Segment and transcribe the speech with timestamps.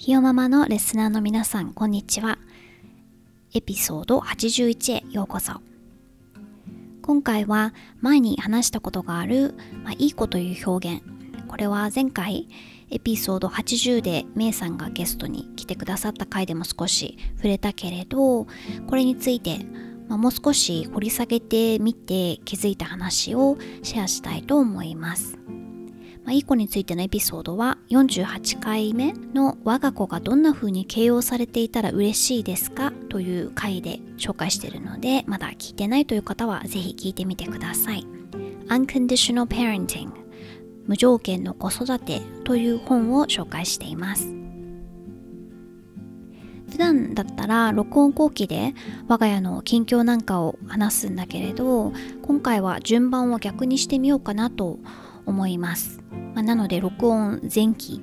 [0.00, 2.38] ひよママのレスナーの皆さんこんにちは。
[3.52, 5.60] エピソード81へようこそ。
[7.02, 11.02] 今回は前に話したことがある、まあ、いい子という表現。
[11.48, 12.48] これは前回
[12.90, 19.58] エピソード80でメイさんがゲストに来てくださった回でも少し触れたけれどこれについて、
[20.08, 25.36] まあ、もう少し掘り下げてみて気づいた話をシェアしたいと思います。
[26.24, 32.92] まあ、いい子についてのエピソードは48回目の我が子がどんな風に形容されていたら嬉しいですか？
[33.08, 38.06] という回で紹介しているのでまだ聞いてないという方はぜひ聞いてみてください。
[38.68, 40.10] Unconditional Parenting
[40.86, 44.34] 無条件の子育てという本を紹介しています。
[46.70, 48.74] 普段だったら録音後期で
[49.08, 54.78] 我が家の近況なんかを話すんだけれど今回は順番を逆にしてみようかなと
[55.30, 56.02] 思います、
[56.34, 58.00] まあ、なので録音前期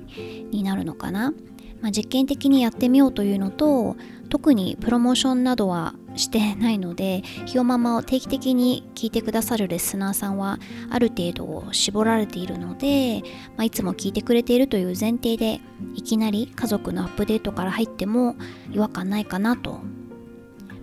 [0.50, 1.32] になるのかな、
[1.80, 3.96] まあ、実験的にやってみようというのと
[4.28, 10.58] 特にプロモーションなどはしてないのでひよままを定期的に聞いてくださるレスナーさんは
[10.90, 13.22] ある程度絞られているので、
[13.56, 15.60] まあ、いつも聞いてくれているという前提で
[15.94, 18.36] いきなり家族のアップデートから入っても
[18.72, 19.80] 違和感ないかなと。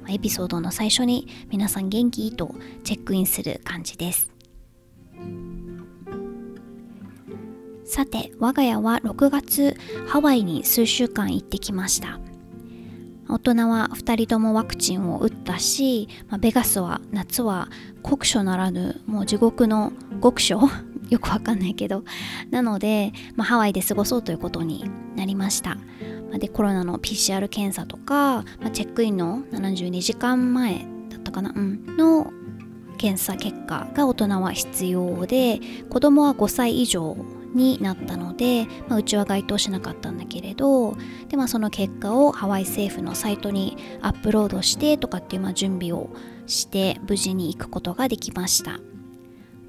[0.04, 2.32] まエピソードの最初に皆さん元気？
[2.32, 4.32] とチェックインする感じです。
[7.86, 12.20] さて我が家は6月ハワイに数週間行ってきました。
[13.28, 17.70] 大人は2人ともワクチンを打ったし、まあ、ベガスは夏は
[18.04, 20.58] 酷暑ならぬもう地獄の極暑。
[21.10, 22.04] よくわかんないけど。
[22.50, 25.78] なので、まあ、ハワイで過ごそうということになりました。
[26.40, 32.32] でコロナの PCR 検査とか、まあ、チェックインの72時間前だったかな、うん、の
[32.98, 35.60] 検査結果が大人は必要で
[35.90, 37.16] 子供は5歳以上
[37.56, 40.96] になったので、まあ、うちは該当しなかったんだけれど
[41.30, 46.10] で、まあ、その結果をハワイ政府のサイトにアップロードしてとかっていうまあ準備を
[46.46, 48.80] して無事に行くことができました。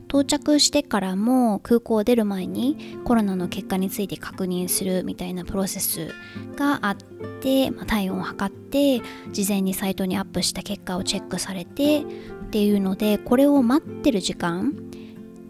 [0.08, 6.14] 到着してからも空港を出る前にコロナの結果について確認するみたいなプロセス
[6.56, 6.96] があっ
[7.40, 12.04] て、まあ、体温を測って事前にサイトにアップした結果をチェックされてっ
[12.50, 14.85] ていうのでこれを待ってる時間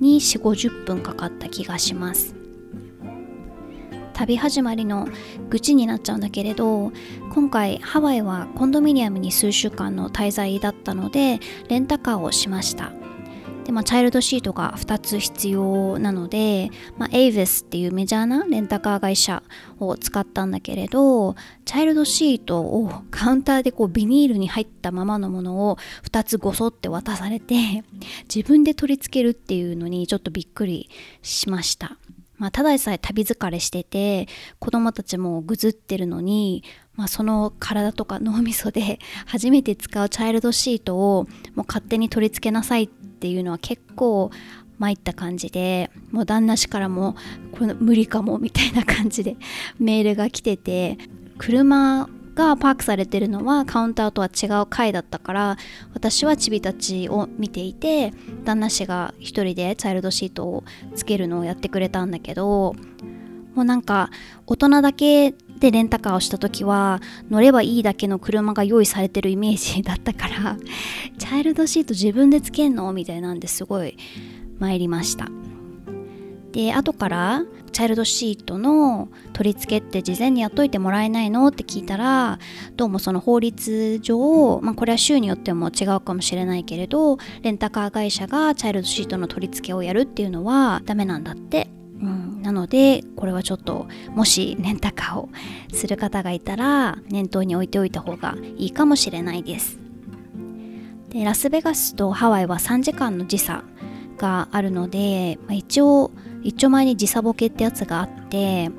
[0.00, 2.34] に4 5 0分かかった気がします。
[4.16, 5.06] 旅始まりの
[5.50, 6.90] 愚痴になっちゃうんだけれど
[7.34, 12.92] 今回ハワイはコンドミニアムに数週間の滞在だったのでレンタカーをしました。
[13.66, 19.42] で、まあ、チャイルドシートが2つ必要なので、まあ、エイヴスっていうメジャーなレンタカー会社
[19.80, 21.34] を使ったんだけれど
[21.64, 27.82] チャイルドシートを カウンターでこうビニールに入ったままのものを2つごそって渡されて
[28.32, 30.88] 自分で取り付けるっていうのにちょっとびっくり
[31.22, 31.98] しました。
[32.38, 34.28] まあ、ただでさえ旅疲れしてて
[34.58, 44.30] 子供たちもぐずってるのに、まあ、その体とか脳みそで 初めて使うチャイルドシートをもう勝手に取り付けなさいっっていうのは結構
[44.78, 47.16] 参った感じでもう旦那氏からも
[47.52, 49.36] これ無理かもみたいな感じで
[49.78, 50.98] メールが来てて
[51.38, 55.56] 車がパークされてるのはカウンターとは違う階だったから
[55.94, 58.12] 私はチビたちを見ていて
[58.44, 62.74] 旦那氏が一人でチャイルドシートをつけるのをやってくれたんだけど
[63.54, 64.10] もうなんか
[64.46, 67.00] 大人だけでレンタカーをした時は
[67.30, 70.56] 乗ればいいだけの車が用意されてるイメージだったから
[71.18, 72.92] チャイルドシート自分でつけんの？
[72.92, 73.96] みたいなんですごい
[74.58, 75.28] 参りました。
[76.52, 81.46] で後からチャイルドシートの取り付けって事前にやっといてもらえないの？
[81.48, 82.38] って聞いたら
[82.76, 91.75] どうもその法律上、まあ、これは州によっても違うかもしれないけれどレンタカー会社がチャイルドシートの取り付けをやるっていうのはダメなんだって。
[92.00, 95.28] うん、なのでこれはちょっともしレンタカーを
[95.72, 99.78] する方がいたら念頭に置いておいた方がいいかもしれないです。
[101.08, 103.64] でラスベガスとハワイは3時間の時差
[104.18, 106.10] があるので、まあ、一応
[106.42, 108.70] 一丁前に時差ボケってやつがあって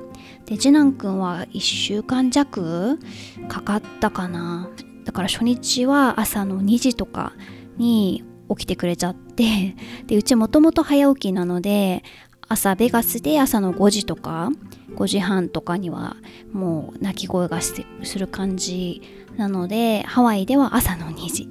[0.46, 2.98] で次男くんは1週間弱
[3.48, 4.70] かかったかな
[5.04, 7.32] だから初日は朝の2時とか
[7.76, 9.76] に起きてくれちゃって
[10.06, 12.02] でうちもともと早起きなので
[12.48, 14.50] 朝ベガスで朝の5時とか
[14.94, 16.16] 5時半とかには
[16.52, 17.84] もう鳴き声がす
[18.18, 19.02] る感じ
[19.36, 21.48] なのでハワイでは朝の2時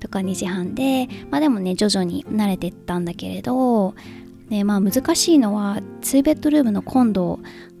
[0.00, 3.94] とか2時半でまあでもね徐々に慣れてったんだけれど
[4.50, 7.38] でまあ難しいのは2ベッドルームのコンド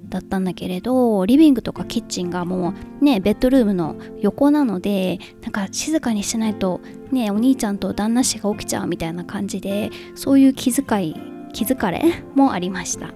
[0.08, 6.80] だったんだけれどリビングとかキッチンがもうねベッドルームの横なのでなんか静かにしないと
[7.10, 12.02] ねお兄ちゃんと旦那氏が起きちゃうみたいな感じでそういう気遣い気づかれ
[12.34, 13.14] もありました。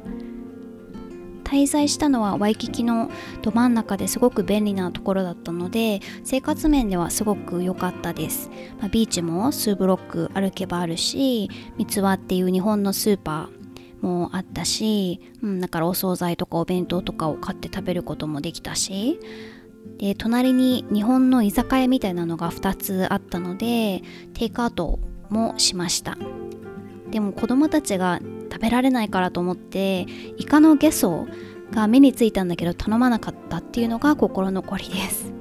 [1.44, 3.10] 滞在したのはワイキキの
[3.42, 8.50] ど真ん中ですごく便利なところだったので生活面ではすごく良かったです、
[8.80, 19.20] まあ、ビーチも数ブロック歩けばあるし三つ輪っていう日本のスーパーもあったし、うん、だからお惣菜とかお弁当とかを買って食べることもできたし。
[19.98, 24.02] で隣に日本の居酒屋みたいなのが2つあったので
[24.32, 24.98] テイクアウト
[25.28, 26.16] もしました。
[27.14, 28.18] でも子供たちが
[28.50, 30.04] 食べられないからと思って
[30.36, 31.28] イカのゲソ
[31.70, 35.32] が目についたんだけど頼まなかったっていうのが心残りです。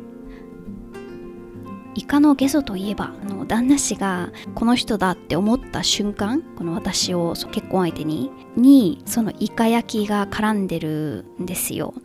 [1.95, 11.95] イカのゲソといえばあの旦那氏がこの人だって思った瞬間この私を結婚相手ににそのイカ焼きが絡んでるんですよ。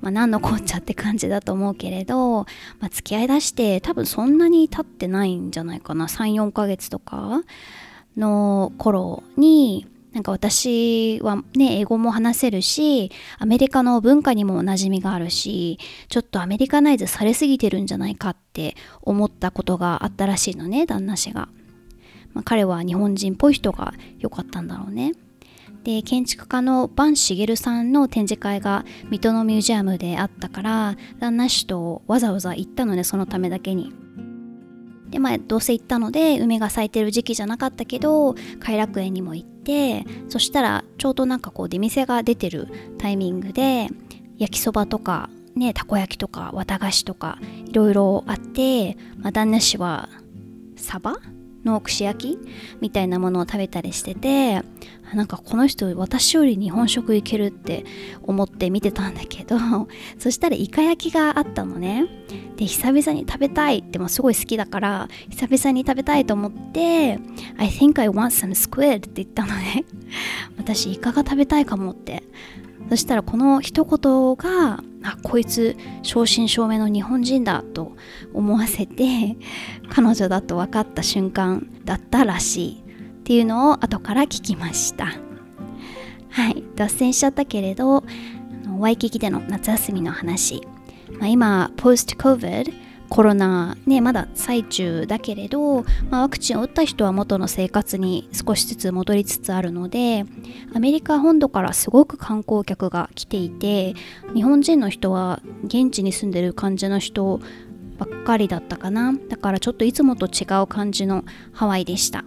[0.00, 2.40] まあ、何のこっちゃって感じだと思うけれど、
[2.80, 6.06] まあ、付き合いだして多分そんなに経ってないんじゃないかな。
[6.06, 7.42] 34ヶ月とか
[8.16, 9.86] の頃に
[10.16, 15.78] なんか私はね英語も話せるしアメリカの文化にも馴染みがあるし
[16.08, 21.50] ちょっとアメリカナイズされすぎてるんじゃないかって思ったことがあったらしいのね旦那氏が、
[22.32, 25.12] まあ、彼は日本人っぽい人が良かったんだろうね。
[25.84, 34.05] で建築家のバン・シゲルさんの展示会が水戸のミュージアムであったから旦那氏とわざわざ行ったのねそのためだけに。
[35.16, 42.68] でまあどうせ行ったので梅が咲いてる時期じゃなかったけど偕楽園にも行ってそしたらちょうどなんかこう出店が出てる
[42.98, 43.88] タイミングで
[44.36, 50.10] 焼きそばとかねたこ焼きとか綿菓子とかいろいろあって、まあ、旦那氏は
[50.76, 51.16] サバ
[51.66, 52.38] の串焼き
[52.80, 54.62] みたいなものを食べたりしてて
[55.14, 57.84] なんかこの人私より日本食いけるって
[58.22, 59.56] 思って見てたんだけど
[60.18, 62.06] そしたらイカ焼きがあったのね。
[62.56, 67.18] で久々に食べたいってもすごい好きだから久々に食べたいと思って
[67.58, 69.84] I think I want some squid って言ったのね。
[70.56, 72.22] 私イカが食べたいかもって。
[72.88, 77.96] そしたらこの一言があこいつ正真正銘の日本人だと
[78.32, 79.36] 思わせて
[79.90, 82.82] 彼女だと分かった瞬間だったらしい
[83.20, 85.08] っていうのを後から聞きました。
[86.30, 86.62] はい。
[86.76, 88.04] 脱線しちゃったけれど
[88.78, 90.60] ワイキキでの夏休みの話、
[91.18, 100.24] まあ、今ポスト COVID コロナねまだ最中だけれど、まあ、ワクチンを打った人は元の生活に少しずつ戻りつつあるので
[100.74, 103.94] アメリカ本土からすごく観光客が来ていて
[104.34, 107.40] 日本人の人は現地に住んでる感じの人
[107.98, 109.14] ばっかりだったかな。
[109.28, 112.24] だからちょっといつもと違う感じのハワイでした。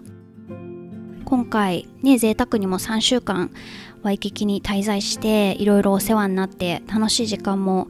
[1.25, 3.51] 今回ね贅沢にも3週間
[4.01, 7.87] ワイキキに滞在していろいろお世話になって楽しい時間も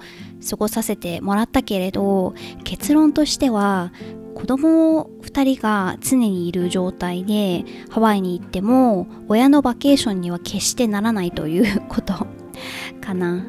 [0.48, 2.34] 過ごさせてもらったけれど
[2.64, 3.92] 結論としては
[4.36, 12.14] 子供2人が常にいる状態でハワイに行っても親のバケーションには決してならないということ
[13.02, 13.46] かな。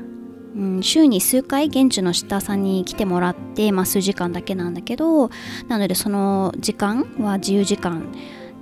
[0.57, 5.31] うん、週に数回現地のシッターさんに来てもらって、まあ、数時間だけなんだけど
[5.69, 8.09] なのでその時間は自由時間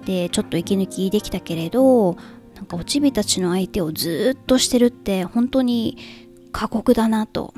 [0.04, 2.18] でちょっと息抜きできたけれど
[2.56, 5.96] なんかおちびたちの相手をずっとしてるって本当に
[6.52, 7.54] 過酷だなと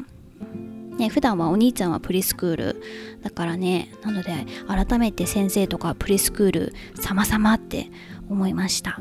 [1.00, 2.82] ね、普段はお兄ちゃんはプリスクール。
[3.22, 4.32] だからねなので
[4.68, 7.90] 改めて先生とかプリスクール様々って
[8.28, 9.00] 思いました。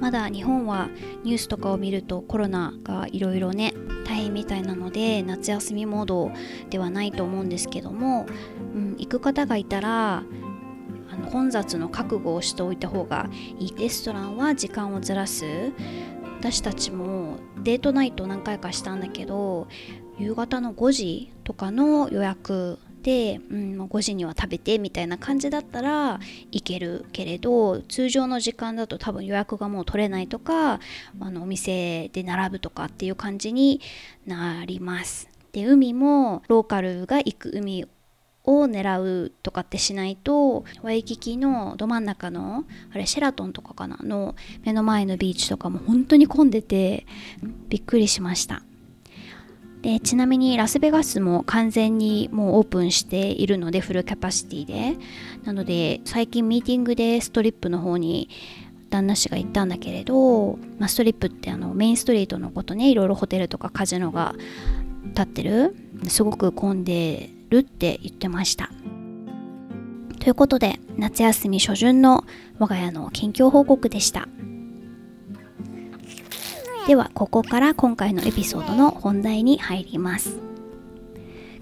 [0.00, 0.88] まだ日本は
[1.22, 3.72] ニュースとかを見るとコロナがいろいろね
[4.04, 6.32] 大変みたいなので夏休みモード
[6.70, 8.26] ではないと思うんですけども、
[8.74, 10.24] うん、行く方がいたら
[11.10, 13.28] あの混雑の覚悟をしておいた方が
[13.60, 13.74] いい。
[13.76, 15.44] レストランは時間をずらす。
[16.40, 19.68] 私たちもデートナイト何回かしたんだけど
[20.22, 26.20] 夕方の5時とかの予約で、うん、5時には食べてみたいな感じだったら
[26.52, 30.78] いけるけれど通常の時間だと多分予約がもう取れないとかあ
[31.18, 33.80] のお店で並ぶとかっていう感じに
[34.26, 35.28] なります。
[35.50, 37.86] で海もローカルが行く海
[38.44, 47.06] を狙うとかってしないとワイキキのど真ん中のあれシェラトンとかかなの目の前のビーチとかも本当に混んでて
[47.68, 48.62] びっくりしました
[49.82, 54.96] でちなみにラスベガスも完全にもうオープンしているのでフルキャパシティで。
[55.44, 58.28] なので最近ミーティングでストリップの方に
[58.90, 64.34] 旦那氏が行ったんだけれど、まあ、ストリップってあのメインストリートのことねいろいろホテルとかカジノが
[65.04, 65.74] 立ってる。
[66.08, 68.70] すごく混んでるって言ってました。
[70.18, 72.24] ということで夏休み初旬の
[72.58, 74.28] 我が家の近況報告でした。
[76.86, 80.36] ではここから今回のエピソードの本題に入ります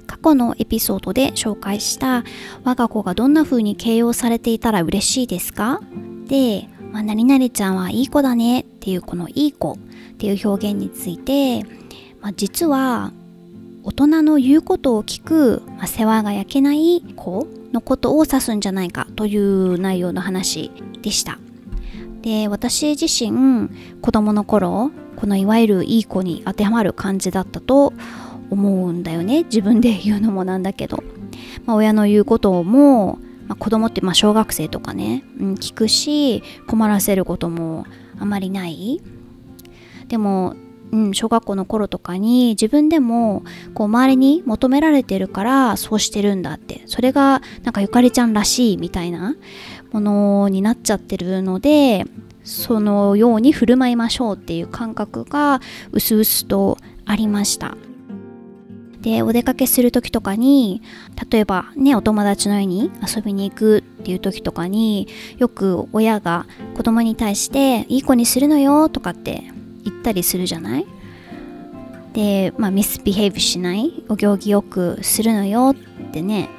[0.07, 2.25] 過去のエピソードで紹介した
[2.65, 5.81] 我が子がどんな風に形容されていたら嬉しいですか？
[6.27, 9.77] で、まあ、何々ちゃんはいい子だねっていうこのいい子っ
[10.19, 11.65] ていう表現について、
[12.21, 13.13] まあ、実は
[13.85, 20.73] 大人の言うことを聞く、まあ、世話が焼けない子のことを指すんじゃないかという内容の話
[21.03, 21.39] でした。
[22.23, 23.71] で私自身
[24.03, 27.93] 子供の頃このいわゆるいい子に当てはまる感じだったと
[28.49, 29.45] 思うんだよね。
[29.45, 31.05] 自分で言うのもなんだけど、
[31.67, 37.85] まあ、親の言うことも、まあ、子供ってま小学生とかね、うん、聞くし困らせることも
[38.19, 39.03] あまりない。
[40.09, 40.57] でも
[40.93, 46.83] うん、小学校の頃とかに自分でもこう周りに求められてるからそうしてるんだって。
[46.87, 49.37] それがなんかゆかりちゃんらしいみたいな
[49.93, 52.07] ものになっちゃってるので
[52.51, 55.61] そのように振る舞いましょうっていう感覚が
[55.93, 57.77] うすうすとありました。
[59.01, 60.83] でお出かけする時とかに
[61.31, 69.45] 例えばねお友達の家に遊びに行くっていう時とかによく親が子供に対して「いい子にするのよ」とかって
[69.85, 70.87] 言ったりするじゃない？
[72.13, 74.05] で、まあ、ミスビヘイブしない？
[74.11, 76.51] お行儀よくするのよってね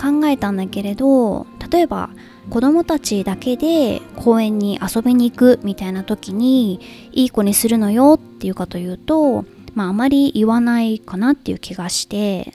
[0.00, 2.10] 考えたんだけれど例えば
[2.50, 6.80] 子供たちだけで公園に遊びに行くみたいな時に
[7.12, 12.54] いい子にするのよっていうかというとまああまり言わないかなっていう気がして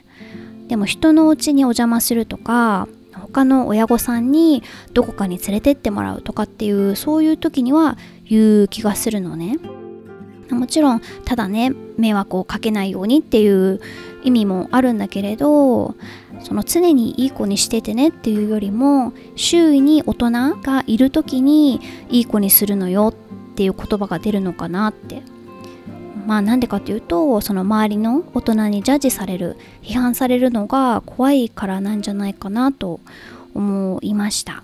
[0.68, 9.58] でも人のお家にお邪魔するとか他の親御さんにどこかに連れてってもらうとかっていうそういう時には言う気がするのね。
[10.50, 13.80] もちろんただね迷惑をかけないようにっていう
[14.22, 15.94] 意味もあるんだけれど
[16.40, 25.22] その常にいい子にしててねっていうよりも周囲に大人がいる時にいい子にするのよっていう言葉が出るのかなって。
[26.26, 33.00] まあなんでかっていうとその周りの大人にジャッジされる批判されるのが怖いからなんじゃないかなと
[33.54, 34.62] 思いました。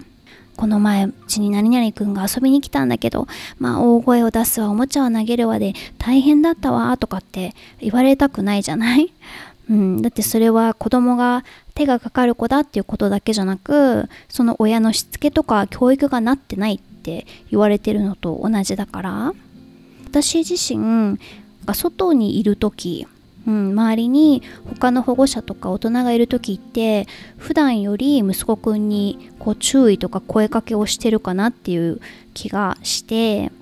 [0.57, 3.27] この前うちに何々くんが遊びに来たんだけど
[3.59, 9.13] まあ大声を出すわおもちゃを投げるわで大変だったわとかって言われたくないじゃない？
[9.71, 11.45] うん、だってそれは子供が
[11.75, 19.35] 手がかかる子だっていうことだけじゃなくその親のしつけとか教育がなってないって言われてるのと同じだから。
[20.09, 21.19] 私自身
[21.67, 23.07] が外にいる時、
[23.47, 24.43] うん、周りに
[24.79, 27.07] 他の保護者とか大人がいる時って
[27.37, 32.01] 普段より息子くんにこう注意とか声かけをしてるかなっていう
[32.33, 33.53] 気がして、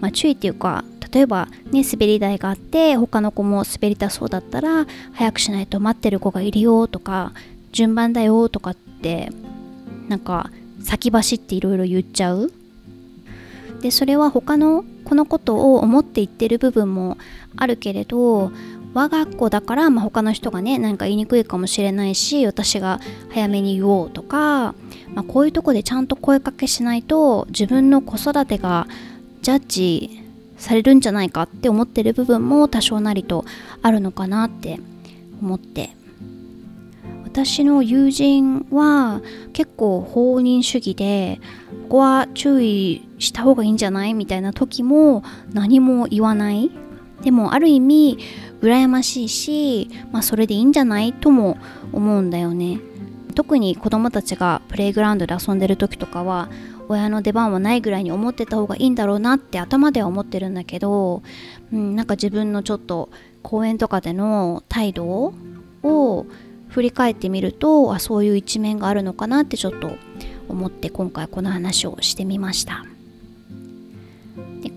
[0.00, 7.32] まあ、注意っていうか例えばね滑り台があって他の子も滑りたそうだったら早くしないと待ってる子がいるよとか
[7.70, 9.30] 順番だよとかって
[10.08, 10.50] なんか
[10.82, 12.52] 先走っていろいろ言っちゃう。
[13.80, 17.18] でそれは他の子のことを思って言ってる部分も
[17.56, 18.50] あるけれど
[18.94, 24.74] 我が子だから、まあ、他の人がね何か言いにくいかもしれないし私が早めに言おうとか、
[25.14, 28.86] まあ、こういうとこでちゃんと声かけしないと自分の子育てが
[29.42, 30.23] ジャッジ
[30.64, 33.44] されるんじゃないかって思ってる部分も多少なりと
[33.82, 34.80] あるのかなって
[35.40, 35.90] 思って
[37.22, 39.20] 私の友人は
[39.52, 41.40] 結構放任主義で
[41.84, 46.70] ここは注意した方がいいんじゃないみたいな時も何も言わない。
[47.22, 48.18] でもある意味
[48.60, 51.58] 羨ましいし、まあ、それでいいんじゃないとも
[51.92, 52.78] 思うんだよね。
[53.34, 56.48] 特に子供たちがプレイグラウンドで遊んでる時とかは
[56.88, 61.22] 親の出番はないぐらいに思ってた方がいいんだろうなって頭では思ってるんだけど、
[61.72, 63.10] うん、なんか自分のちょっと
[63.42, 65.04] 公演とかでの態度
[65.82, 66.26] を
[66.68, 69.96] 振り返ってみるとあそういう一面があるのかなってちょっと
[70.48, 72.84] 思って今回この話をしてみました。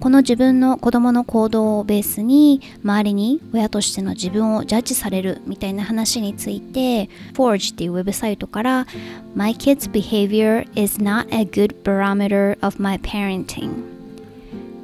[0.07, 8.87] この自分の子供の行動をベースに周りに親としての自分をジャッジされるみたいな話について Forge っていうウェブサイトから
[9.35, 13.83] My kid's behavior is not a good barometer of my parenting.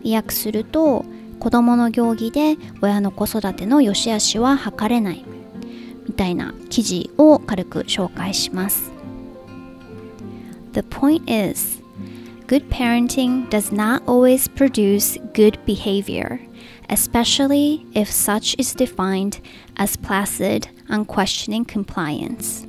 [0.03, 1.06] 訳すると
[1.39, 5.24] 子供の行儀で親の子育ての良し悪しは測れない
[6.06, 8.92] みたいな記事を軽く紹介します。
[10.74, 11.82] The point is
[12.48, 16.40] good parenting does not always produce good behavior,
[16.90, 19.40] especially if such is defined
[19.78, 22.68] as placid, unquestioning compliance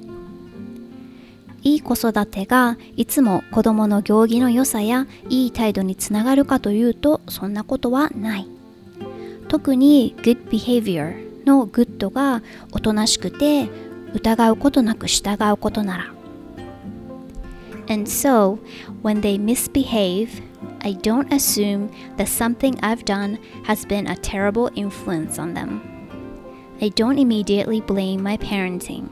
[1.62, 8.46] いい子育てがいつも子供の行儀の良さやいい態度につながるかというとそんなことはない
[9.48, 13.68] 特に good behavior の good がおとなしくて
[14.12, 16.13] 疑うことなく従うことなら
[17.88, 18.58] And so,
[19.02, 20.40] when they misbehave,
[20.80, 25.80] I don't assume that something I've done has been a terrible influence on them.
[26.80, 29.08] I don't immediately blame my parenting.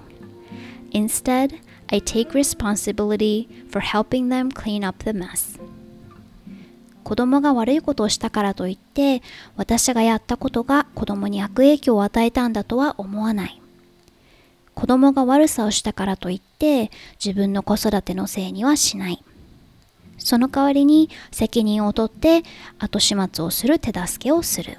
[0.91, 1.61] Instead,
[1.91, 5.59] I take responsibility for helping them clean up the mess.
[7.05, 9.23] 子供が悪いことをしたからといって
[9.57, 13.61] 私がやったことが子供に悪影響を与えたんだとは思わない
[14.75, 16.51] 子供が悪さをしたからといって
[17.25, 19.23] 自分の子育てのせいにはしない
[20.19, 22.42] その代わりに責任を取って
[22.78, 24.78] 後始末をする手助けをする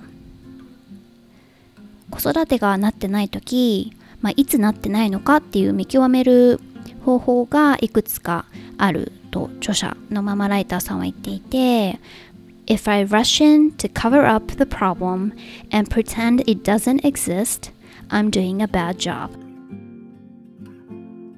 [2.10, 6.60] 子育てがなってない時、まあ、いつなってないのかっていう見極める
[7.04, 8.46] 方法がいくつか
[8.78, 12.00] あると著者のママライターさんは言っていて
[12.66, 15.34] If I rush in to cover up the problem
[15.72, 17.74] and pretend it doesn't exist,
[18.10, 19.43] I'm doing a bad job.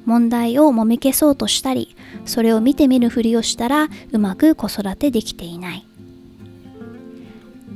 [0.05, 1.95] 問題をもみ消そうとしたり、
[2.25, 5.85] それを見てみるふりをしたらうまく子育てできていない。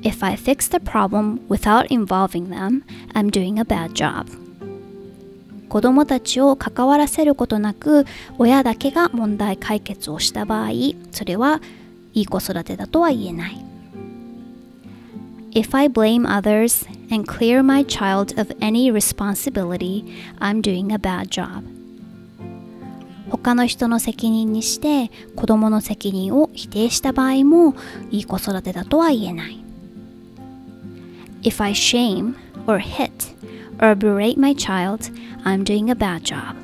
[0.02, 2.84] If I fix the problem without involving them,
[3.14, 4.28] I'm doing a bad job.
[5.70, 8.06] 子供たちを関わらせることなく
[8.40, 10.70] 親だけが問題解決をした場合
[11.12, 11.62] それは
[12.14, 13.66] いい子育てだとは言えない
[15.52, 20.06] If I blame others and clear my child of any responsibility,
[20.40, 21.79] I'm doing a bad job.
[23.30, 27.76] 他の人の責任にして子供の責任を否定した場合も
[28.12, 29.64] いい子育てだとは言えない。
[31.44, 32.36] If I shame
[32.68, 33.12] or hit
[33.82, 35.12] or berate my child,
[35.44, 36.56] I'm doing a bad job.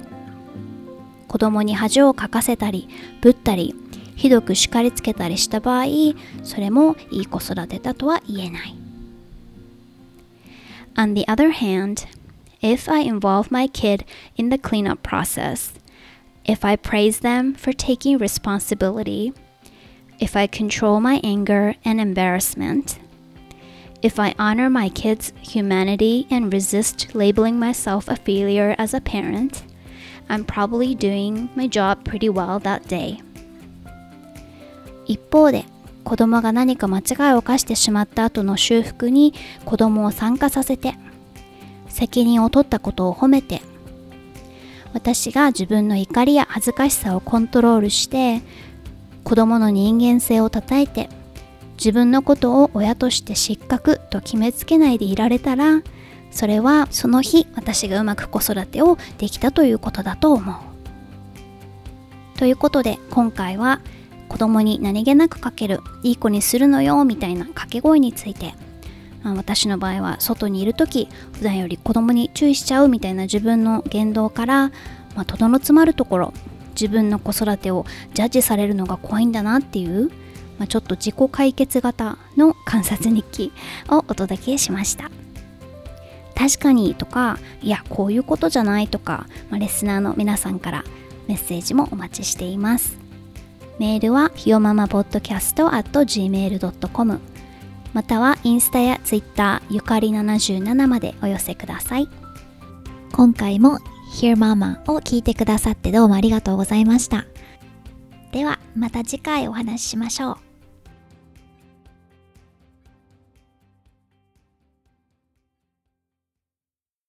[1.27, 2.87] 子供に恥をかかせたり、
[3.21, 3.75] ぶったり、
[4.15, 5.85] ひどく叱りつけたりした場合、
[6.43, 8.75] それもいい子育てだとは言えない。
[10.95, 12.07] On the other hand,
[12.61, 14.05] if I involve my kid
[14.37, 15.73] in the cleanup process,
[16.44, 19.32] if I praise them for taking responsibility,
[20.18, 22.98] if I control my anger and embarrassment,
[24.02, 29.62] if I honor my kids' humanity and resist labeling myself a failure as a parent,
[30.28, 33.22] I'm probably doing my job pretty well that day.
[35.06, 35.64] 一方で
[36.04, 40.94] 子供が何か間違いを犯してしまった後の修復に子供を参加させて
[41.88, 43.60] 責任を取ったことを褒めて
[44.95, 48.41] 私が自分の怒りや恥ずかしさをコントロールして
[49.25, 51.09] 子供の人間性をたたえて
[51.77, 55.83] 自分のことを親として失格と決めつけないでいられたら
[56.31, 60.55] それはその日私がうまく子育てをできたということだと思う。
[62.39, 63.81] ということで今回は
[64.29, 68.53] 子供に何気なくかけるいい子にするのよみたいな掛け声について、
[69.25, 74.69] まあ、私の場合は外にいる時普段より子供に注意しちゃうみたいな自分の言動から、
[75.15, 76.33] まあ、とどのつまるところ
[76.79, 80.11] 自分の子育てをジャッジされるのが怖いんだなっていう
[80.57, 83.51] まあ、ちょっと自己解決型の観察日記
[83.89, 85.11] をお届けしました。
[86.33, 90.83] 確かにとかいやこういうことじゃないとか、まあ、レスナーの皆さんから
[91.27, 92.97] メッセージもお待ちしています。
[93.79, 97.34] メールはひよままポッドキャスト at gmail.com
[97.95, 102.09] またはインスタやツイッターゆかり77までお寄せください。
[103.13, 103.79] 今回も
[104.13, 107.25] Hear Mama を聞いてくださってどうもありがとうございました。
[108.33, 110.44] ではまた次回お話ししましょう。